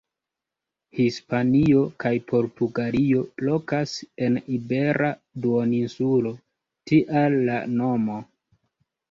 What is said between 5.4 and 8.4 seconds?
Duoninsulo; tial la nomo.